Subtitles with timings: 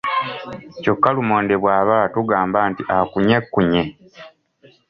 [0.81, 3.81] Kyokka lumonde bwabala tugamba nti akunyekkunye.